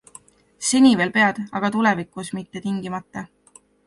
Seni 0.69 0.93
veel 1.01 1.11
pead, 1.17 1.41
aga 1.59 1.69
tulevikus 1.75 2.25
mitte 2.39 2.63
tingimata. 2.65 3.25